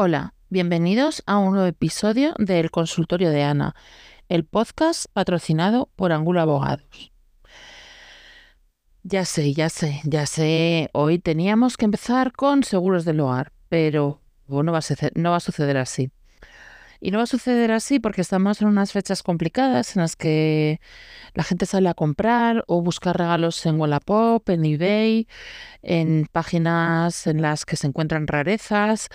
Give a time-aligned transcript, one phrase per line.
[0.00, 3.74] Hola, bienvenidos a un nuevo episodio del Consultorio de Ana,
[4.28, 7.10] el podcast patrocinado por Angulo Abogados.
[9.02, 14.20] Ya sé, ya sé, ya sé, hoy teníamos que empezar con seguros del hogar, pero
[14.46, 16.12] no va a suceder, no va a suceder así.
[17.00, 20.80] Y no va a suceder así porque estamos en unas fechas complicadas en las que
[21.34, 25.28] la gente sale a comprar o buscar regalos en Wallapop, en eBay,
[25.82, 29.10] en páginas en las que se encuentran rarezas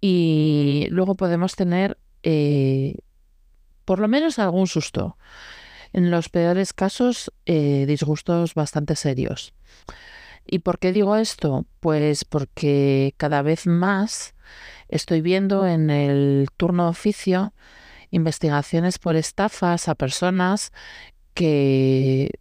[0.00, 2.96] y luego podemos tener eh,
[3.84, 5.16] por lo menos algún susto.
[5.92, 9.52] En los peores casos, eh, disgustos bastante serios.
[10.46, 11.66] ¿Y por qué digo esto?
[11.80, 14.34] Pues porque cada vez más
[14.88, 17.52] estoy viendo en el turno de oficio
[18.10, 20.72] investigaciones por estafas a personas
[21.34, 22.39] que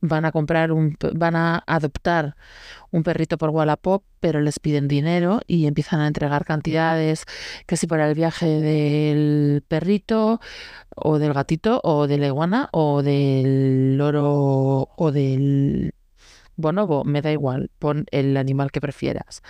[0.00, 2.36] van a comprar un, van a adoptar
[2.90, 7.24] un perrito por Wallapop, pero les piden dinero y empiezan a entregar cantidades,
[7.66, 10.40] que si para el viaje del perrito
[10.96, 15.94] o del gatito o de la iguana o del loro o del
[16.56, 19.42] bonobo, me da igual, pon el animal que prefieras.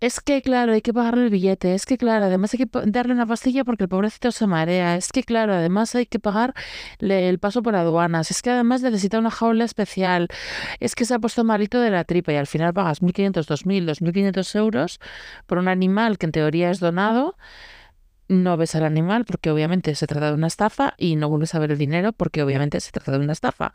[0.00, 1.74] Es que, claro, hay que pagarle el billete.
[1.74, 4.96] Es que, claro, además hay que darle una pastilla porque el pobrecito se marea.
[4.96, 8.30] Es que, claro, además hay que pagarle el paso por aduanas.
[8.30, 10.28] Es que además necesita una jaula especial.
[10.80, 13.84] Es que se ha puesto malito de la tripa y al final pagas 1.500, 2.000,
[13.84, 15.00] 2.500 euros
[15.46, 17.36] por un animal que en teoría es donado.
[18.28, 21.58] No ves al animal porque obviamente se trata de una estafa y no vuelves a
[21.58, 23.74] ver el dinero porque obviamente se trata de una estafa.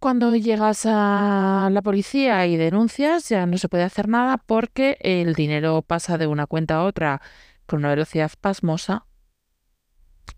[0.00, 5.34] Cuando llegas a la policía y denuncias, ya no se puede hacer nada porque el
[5.34, 7.20] dinero pasa de una cuenta a otra
[7.66, 9.04] con una velocidad pasmosa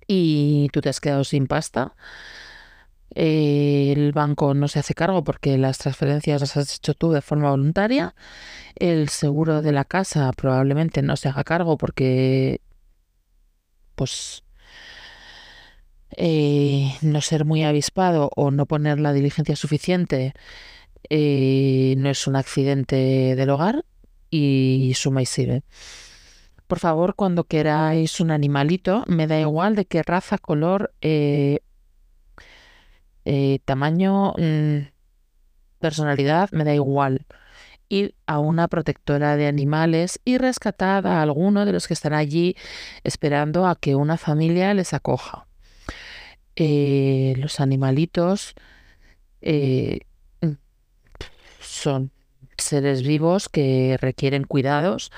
[0.09, 1.95] y tú te has quedado sin pasta.
[3.11, 7.51] El banco no se hace cargo porque las transferencias las has hecho tú de forma
[7.51, 8.17] voluntaria.
[8.75, 12.61] El seguro de la casa probablemente no se haga cargo porque
[13.95, 14.43] pues
[16.17, 20.35] eh, no ser muy avispado o no poner la diligencia suficiente
[21.11, 22.97] eh, no es un accidente
[23.37, 23.85] del hogar
[24.31, 25.63] y suma y sigue.
[26.67, 31.61] Por favor, cuando queráis un animalito, me da igual de qué raza, color, eh,
[33.65, 34.89] tamaño, mm,
[35.81, 37.27] personalidad, me da igual.
[37.89, 42.57] Ir a una protectora de animales y rescatar a alguno de los que están allí
[43.05, 45.47] esperando a que una familia les acoja.
[46.57, 48.55] Eh, los animalitos
[49.41, 50.01] eh,
[50.41, 50.53] mm,
[51.61, 52.11] son
[52.59, 55.11] seres vivos que requieren cuidados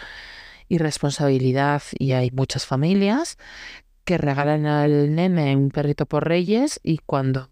[0.69, 3.37] y responsabilidad y hay muchas familias
[4.05, 7.51] que regalan al nene un perrito por reyes y cuando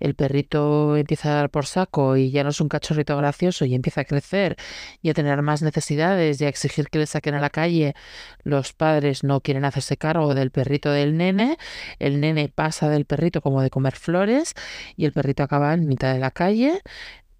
[0.00, 3.74] el perrito empieza a dar por saco y ya no es un cachorrito gracioso y
[3.74, 4.56] empieza a crecer
[5.02, 7.94] y a tener más necesidades y a exigir que le saquen a la calle,
[8.42, 11.58] los padres no quieren hacerse cargo del perrito del nene,
[11.98, 14.54] el nene pasa del perrito como de comer flores
[14.96, 16.82] y el perrito acaba en mitad de la calle.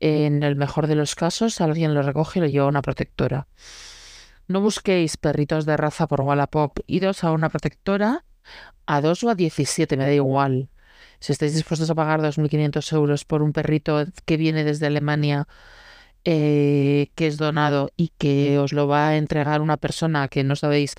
[0.00, 3.48] En el mejor de los casos, alguien lo recoge y lo lleva a una protectora.
[4.46, 8.24] No busquéis perritos de raza por Wallapop, idos a una protectora
[8.86, 10.70] a dos o a 17, me da igual.
[11.20, 15.48] Si estáis dispuestos a pagar 2.500 euros por un perrito que viene desde Alemania,
[16.24, 20.56] eh, que es donado y que os lo va a entregar una persona que no
[20.56, 20.94] sabéis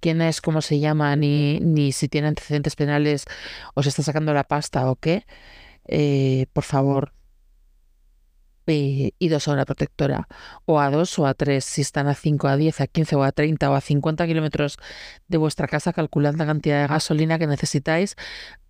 [0.00, 3.24] quién es, cómo se llama, ni, ni si tiene antecedentes penales,
[3.74, 5.24] os está sacando la pasta o qué,
[5.86, 7.12] eh, por favor,
[8.66, 10.28] eh, idos a una protectora,
[10.64, 13.22] o a dos o a tres, si están a 5, a 10, a 15 o
[13.22, 14.78] a 30 o a 50 kilómetros
[15.28, 18.16] de vuestra casa, calculad la cantidad de gasolina que necesitáis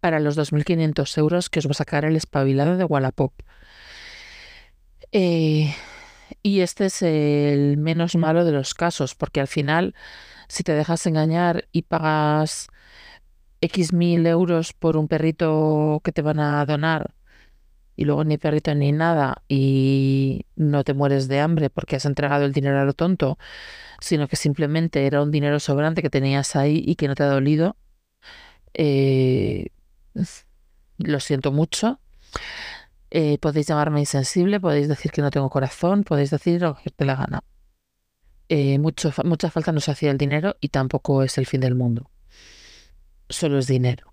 [0.00, 3.32] para los 2.500 euros que os va a sacar el espabilado de Wallapop.
[5.12, 5.74] Eh,
[6.42, 9.94] y este es el menos malo de los casos, porque al final,
[10.48, 12.68] si te dejas engañar y pagas
[13.60, 17.14] X mil euros por un perrito que te van a donar
[17.96, 22.44] y luego ni perrito ni nada y no te mueres de hambre porque has entregado
[22.44, 23.38] el dinero a lo tonto,
[24.00, 27.26] sino que simplemente era un dinero sobrante que tenías ahí y que no te ha
[27.28, 27.76] dolido,
[28.74, 29.68] eh,
[30.98, 31.98] lo siento mucho.
[33.10, 37.04] Eh, podéis llamarme insensible, podéis decir que no tengo corazón, podéis decir lo que te
[37.04, 37.44] la gana.
[38.48, 39.10] Eh, mucha
[39.50, 42.10] falta nos hacía el dinero y tampoco es el fin del mundo.
[43.28, 44.12] Solo es dinero.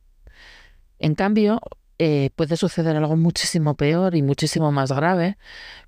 [1.00, 1.60] En cambio,
[2.06, 5.38] eh, puede suceder algo muchísimo peor y muchísimo más grave,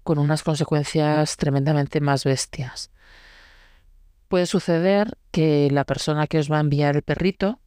[0.03, 2.89] con unas consecuencias tremendamente más bestias.
[4.29, 7.59] Puede suceder que la persona que os va a enviar el perrito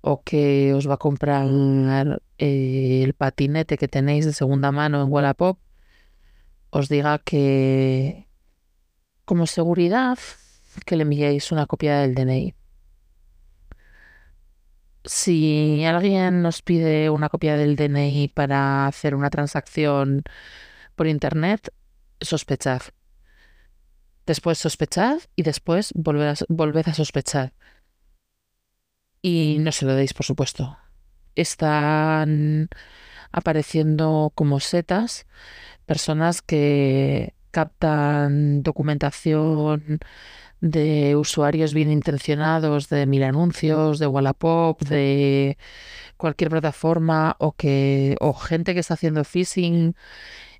[0.00, 1.46] o que os va a comprar
[2.38, 5.58] eh, el patinete que tenéis de segunda mano en Wallapop
[6.70, 8.26] os diga que
[9.24, 10.18] como seguridad
[10.84, 12.55] que le enviéis una copia del DNI.
[15.06, 20.24] Si alguien nos pide una copia del DNI para hacer una transacción
[20.96, 21.72] por internet,
[22.20, 22.82] sospechad.
[24.26, 27.52] Después sospechad y después volved a, volved a sospechar.
[29.22, 30.76] Y no se lo deis, por supuesto.
[31.36, 32.68] Están
[33.30, 35.26] apareciendo como setas
[35.84, 40.00] personas que captan documentación
[40.60, 45.58] de usuarios bien intencionados de mil anuncios, de Wallapop, de
[46.16, 49.94] cualquier plataforma o que o gente que está haciendo phishing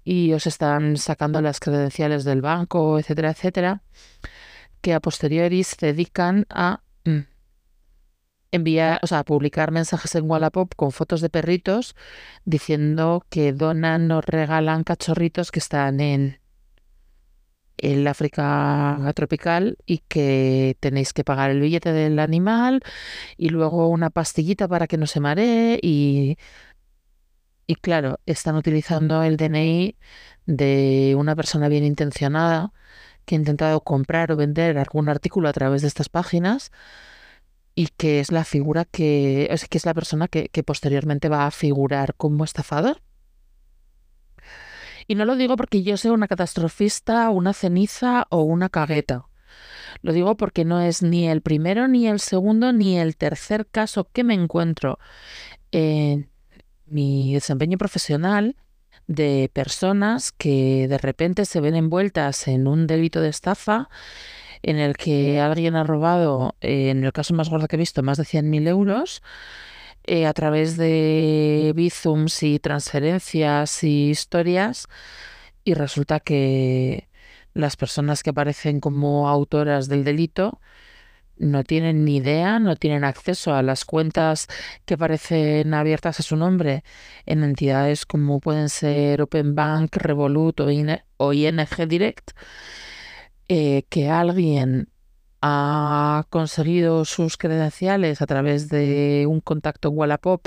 [0.04, 3.82] y os están sacando las credenciales del banco, etcétera, etcétera,
[4.80, 7.20] que a posteriori se dedican a mm,
[8.52, 11.96] enviar, o sea, a publicar mensajes en Wallapop con fotos de perritos
[12.44, 16.38] diciendo que donan o regalan cachorritos que están en
[17.78, 22.82] el África tropical y que tenéis que pagar el billete del animal
[23.36, 26.38] y luego una pastillita para que no se maree y,
[27.66, 29.96] y claro, están utilizando el DNI
[30.46, 32.72] de una persona bien intencionada
[33.24, 36.70] que ha intentado comprar o vender algún artículo a través de estas páginas
[37.74, 41.46] y que es la figura que es, que es la persona que, que posteriormente va
[41.46, 43.02] a figurar como estafador.
[45.06, 49.26] Y no lo digo porque yo sea una catastrofista, una ceniza o una cagueta.
[50.02, 54.08] Lo digo porque no es ni el primero, ni el segundo, ni el tercer caso
[54.12, 54.98] que me encuentro
[55.70, 56.30] en
[56.86, 58.56] mi desempeño profesional
[59.06, 63.88] de personas que de repente se ven envueltas en un delito de estafa
[64.62, 68.02] en el que alguien ha robado, eh, en el caso más gordo que he visto,
[68.02, 69.22] más de 100.000 euros
[70.06, 74.88] eh, a través de bizums y transferencias y historias
[75.64, 77.08] y resulta que
[77.54, 80.60] las personas que aparecen como autoras del delito
[81.38, 84.48] no tienen ni idea, no tienen acceso a las cuentas
[84.84, 86.84] que aparecen abiertas a su nombre
[87.26, 90.70] en entidades como pueden ser Open Bank, Revolut o,
[91.32, 92.30] ING Direct,
[93.48, 94.88] eh, que alguien
[95.42, 100.46] ha conseguido sus credenciales a través de un contacto Wallapop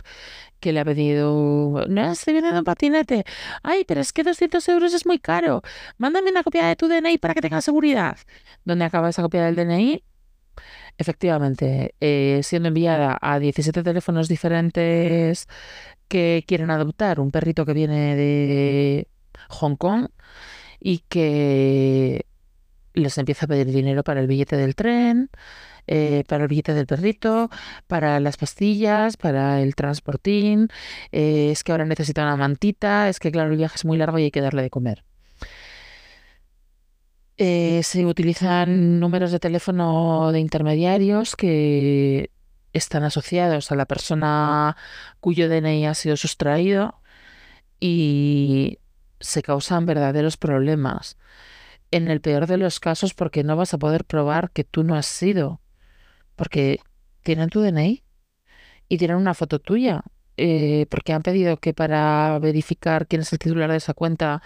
[0.60, 3.24] que le ha pedido, no, estoy vendiendo un patinete,
[3.64, 5.62] ay, pero es que 200 euros es muy caro,
[5.98, 8.18] mándame una copia de tu DNI para que tenga seguridad.
[8.66, 10.04] ¿Dónde acaba esa copia del DNI?
[10.98, 15.48] Efectivamente, eh, siendo enviada a 17 teléfonos diferentes
[16.10, 19.08] que quieren adoptar un perrito que viene de
[19.50, 20.10] Hong Kong
[20.80, 22.26] y que
[22.94, 25.30] les empieza a pedir dinero para el billete del tren,
[25.88, 27.50] eh, para el billete del perrito,
[27.88, 30.70] para las pastillas, para el transportín,
[31.12, 34.20] eh, es que ahora necesita una mantita, es que claro, el viaje es muy largo
[34.20, 35.04] y hay que darle de comer.
[37.38, 42.32] Eh, se utilizan números de teléfono de intermediarios que
[42.74, 44.76] están asociados a la persona
[45.22, 47.02] cuyo DNI ha sido sustraído
[47.80, 48.80] y
[49.22, 51.18] se causan verdaderos problemas
[51.92, 54.96] en el peor de los casos porque no vas a poder probar que tú no
[54.96, 55.62] has sido.
[56.36, 56.80] Porque
[57.24, 58.04] tienen tu DNI
[58.88, 60.04] y tienen una foto tuya.
[60.42, 64.42] Eh, porque han pedido que para verificar quién es el titular de esa cuenta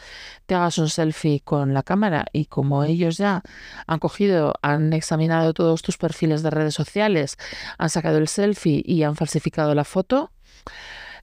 [0.47, 3.43] te hagas un selfie con la cámara y como ellos ya
[3.85, 7.37] han cogido, han examinado todos tus perfiles de redes sociales,
[7.77, 10.31] han sacado el selfie y han falsificado la foto,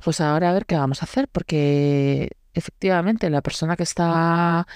[0.04, 4.66] pues ahora a ver qué vamos a hacer porque efectivamente, la persona que está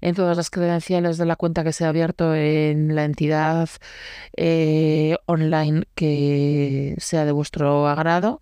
[0.00, 3.68] en todas las credenciales de la cuenta que se ha abierto en la entidad
[4.36, 8.40] eh, online que sea de vuestro agrado,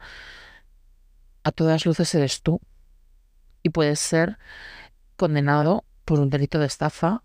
[1.44, 2.60] a todas luces eres tú.
[3.62, 4.38] Y puedes ser
[5.16, 7.22] condenado por un delito de estafa,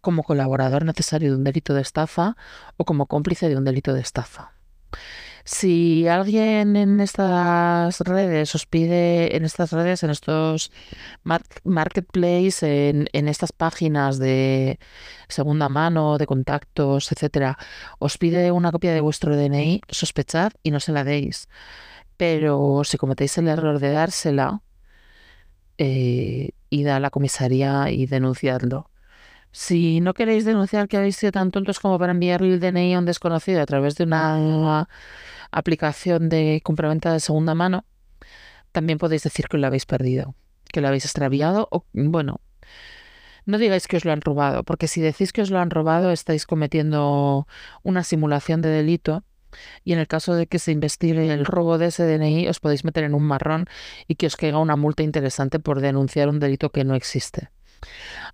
[0.00, 2.36] como colaborador necesario de un delito de estafa
[2.76, 4.52] o como cómplice de un delito de estafa.
[5.44, 10.70] Si alguien en estas redes os pide, en estas redes, en estos
[11.64, 14.78] marketplaces, en, en estas páginas de
[15.28, 17.58] segunda mano, de contactos, etcétera,
[17.98, 21.48] os pide una copia de vuestro DNI, sospechad y no se la deis.
[22.16, 24.62] Pero si cometéis el error de dársela,
[25.78, 28.89] eh, id a la comisaría y denunciadlo.
[29.52, 32.98] Si no queréis denunciar que habéis sido tan tontos como para enviarle el DNI a
[32.98, 34.88] un desconocido a través de una
[35.50, 37.84] aplicación de compraventa de segunda mano,
[38.72, 40.34] también podéis decir que lo habéis perdido,
[40.72, 42.40] que lo habéis extraviado o, bueno,
[43.44, 46.12] no digáis que os lo han robado, porque si decís que os lo han robado
[46.12, 47.48] estáis cometiendo
[47.82, 49.24] una simulación de delito
[49.82, 52.84] y en el caso de que se investigue el robo de ese DNI os podéis
[52.84, 53.66] meter en un marrón
[54.06, 57.50] y que os caiga una multa interesante por denunciar un delito que no existe.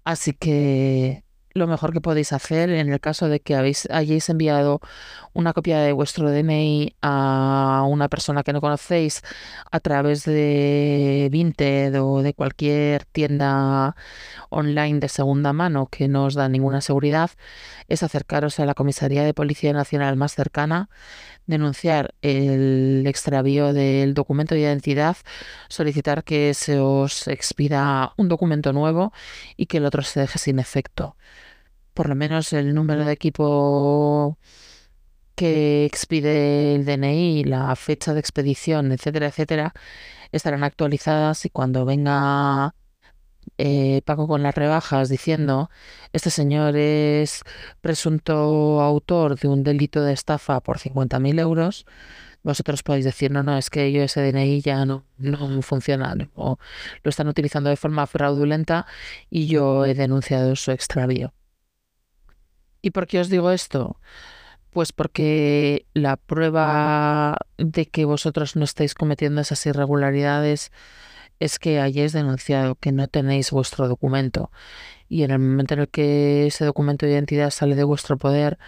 [0.06, 4.80] Así que lo mejor que podéis hacer en el caso de que hayáis enviado
[5.34, 9.22] una copia de vuestro DNI a una persona que no conocéis
[9.72, 13.96] a través de Vinted o de cualquier tienda
[14.56, 17.30] online de segunda mano que no os da ninguna seguridad,
[17.88, 20.88] es acercaros a la Comisaría de Policía Nacional más cercana,
[21.46, 25.16] denunciar el extravío del documento de identidad,
[25.68, 29.12] solicitar que se os expida un documento nuevo
[29.56, 31.16] y que el otro se deje sin efecto.
[31.94, 34.38] Por lo menos el número de equipo
[35.34, 39.74] que expide el DNI, la fecha de expedición, etcétera, etcétera,
[40.32, 42.74] estarán actualizadas y cuando venga
[43.58, 45.70] eh, Paco con las rebajas diciendo
[46.12, 47.42] este señor es
[47.80, 51.86] presunto autor de un delito de estafa por 50.000 euros,
[52.42, 56.58] vosotros podéis decir, no, no, es que yo ese DNI ya no, no funciona o
[57.02, 58.86] lo están utilizando de forma fraudulenta
[59.28, 61.34] y yo he denunciado su extravío.
[62.82, 63.98] ¿Y por qué os digo esto?
[64.70, 70.70] Pues porque la prueba de que vosotros no estáis cometiendo esas irregularidades
[71.40, 74.50] es que hayáis denunciado que no tenéis vuestro documento.
[75.08, 78.58] Y en el momento en el que ese documento de identidad sale de vuestro poder,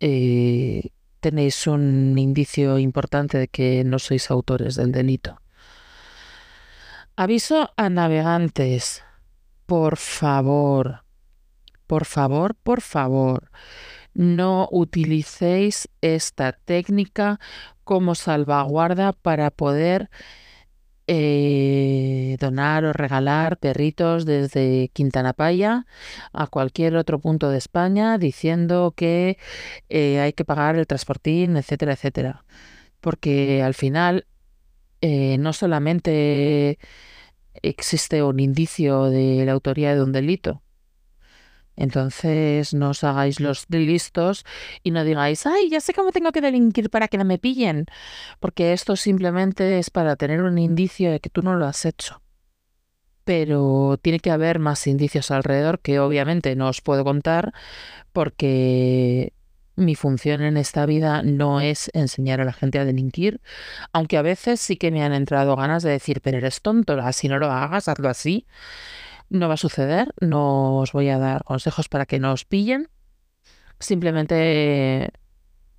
[0.00, 5.40] eh, tenéis un indicio importante de que no sois autores del delito.
[7.16, 9.02] Aviso a navegantes.
[9.66, 11.04] Por favor,
[11.86, 13.50] por favor, por favor,
[14.14, 17.40] no utilicéis esta técnica
[17.84, 20.10] como salvaguarda para poder
[21.08, 25.86] eh, donar o regalar perritos desde Quintana Paya
[26.32, 29.38] a cualquier otro punto de España diciendo que
[29.88, 32.44] eh, hay que pagar el transportín, etcétera, etcétera.
[33.00, 34.26] Porque al final
[35.00, 36.78] eh, no solamente
[37.62, 40.62] existe un indicio de la autoría de un delito,
[41.78, 44.44] entonces no os hagáis los listos
[44.82, 47.86] y no digáis, ay, ya sé cómo tengo que delinquir para que no me pillen,
[48.40, 52.20] porque esto simplemente es para tener un indicio de que tú no lo has hecho.
[53.24, 57.52] Pero tiene que haber más indicios alrededor que obviamente no os puedo contar
[58.12, 59.32] porque
[59.76, 63.40] mi función en esta vida no es enseñar a la gente a delinquir,
[63.92, 67.28] aunque a veces sí que me han entrado ganas de decir, pero eres tonto, así
[67.28, 68.46] no lo hagas, hazlo así.
[69.30, 72.88] No va a suceder, no os voy a dar consejos para que no os pillen.
[73.78, 75.12] Simplemente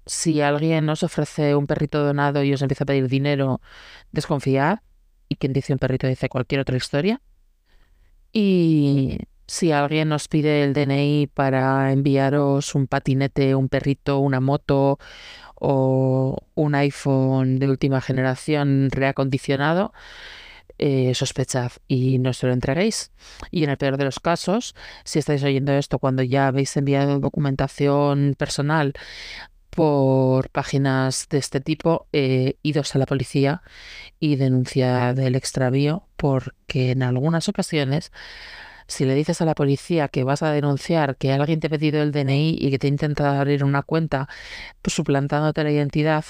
[0.05, 3.61] si alguien os ofrece un perrito donado y os empieza a pedir dinero,
[4.11, 4.79] desconfiad.
[5.27, 7.21] Y quien dice un perrito dice cualquier otra historia.
[8.31, 14.99] Y si alguien os pide el DNI para enviaros un patinete, un perrito, una moto
[15.55, 19.93] o un iPhone de última generación reacondicionado,
[20.79, 23.12] eh, sospechad y no se lo entreguéis.
[23.51, 27.19] Y en el peor de los casos, si estáis oyendo esto cuando ya habéis enviado
[27.19, 28.93] documentación personal
[29.69, 33.62] por páginas de este tipo, eh, idos a la policía
[34.19, 38.12] y denunciad el extravío, porque en algunas ocasiones
[38.89, 42.01] si le dices a la policía que vas a denunciar que alguien te ha pedido
[42.01, 44.27] el DNI y que te intenta abrir una cuenta
[44.83, 46.25] suplantándote la identidad,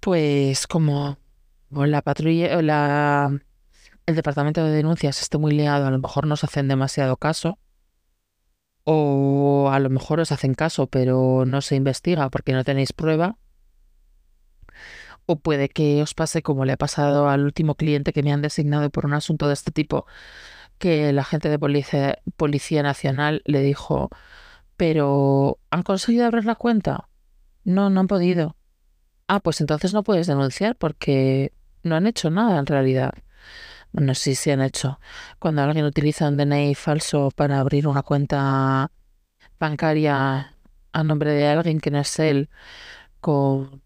[0.00, 1.18] pues como
[1.74, 3.40] o la patrulla o la
[4.06, 7.58] el departamento de denuncias esté muy liado, a lo mejor no os hacen demasiado caso.
[8.84, 13.38] O a lo mejor os hacen caso, pero no se investiga porque no tenéis prueba.
[15.26, 18.42] O puede que os pase como le ha pasado al último cliente que me han
[18.42, 20.06] designado por un asunto de este tipo,
[20.78, 24.10] que el agente de policía, policía Nacional le dijo,
[24.76, 27.08] pero ¿han conseguido abrir la cuenta?
[27.64, 28.56] No, no han podido.
[29.28, 31.54] Ah, pues entonces no puedes denunciar porque
[31.84, 33.14] no han hecho nada en realidad.
[33.92, 34.98] Bueno, sí, sí han hecho.
[35.38, 38.90] Cuando alguien utiliza un DNI falso para abrir una cuenta
[39.58, 40.56] bancaria
[40.92, 42.50] a nombre de alguien que no es él,
[43.20, 43.82] con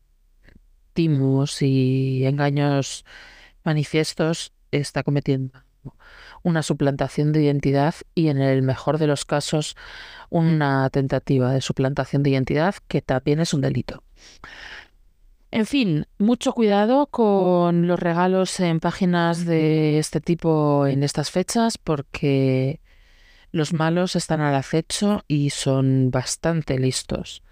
[0.94, 3.04] timus y engaños
[3.64, 5.62] manifiestos, está cometiendo
[6.42, 9.76] una suplantación de identidad y en el mejor de los casos
[10.30, 14.02] una tentativa de suplantación de identidad que también es un delito.
[15.50, 21.78] En fin, mucho cuidado con los regalos en páginas de este tipo en estas fechas
[21.78, 22.80] porque
[23.50, 27.42] los malos están al acecho y son bastante listos.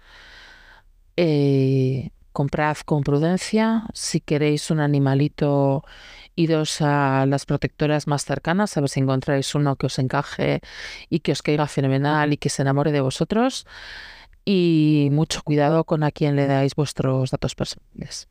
[1.15, 3.87] Eh, comprad con prudencia.
[3.93, 5.83] Si queréis un animalito,
[6.35, 10.61] idos a las protectoras más cercanas a ver si encontráis uno que os encaje
[11.09, 13.65] y que os caiga fenomenal y que se enamore de vosotros
[14.49, 18.29] y mucho cuidado con a quién le dais vuestros datos personales.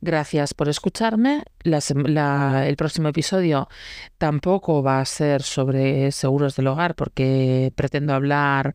[0.00, 1.44] Gracias por escucharme.
[1.62, 3.68] el próximo episodio
[4.18, 8.74] tampoco va a ser sobre seguros del hogar porque pretendo hablar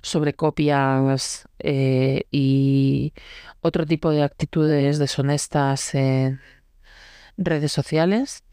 [0.00, 3.12] sobre copias eh, y
[3.60, 6.40] otro tipo de actitudes deshonestas en
[7.36, 8.44] redes sociales.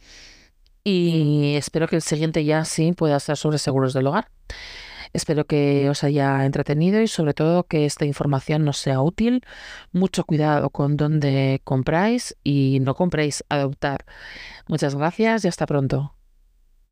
[0.83, 4.29] Y espero que el siguiente ya sí pueda ser sobre seguros del hogar.
[5.13, 9.43] Espero que os haya entretenido y sobre todo que esta información nos sea útil.
[9.91, 14.05] Mucho cuidado con dónde compráis y no compréis, adoptar.
[14.67, 16.15] Muchas gracias y hasta pronto.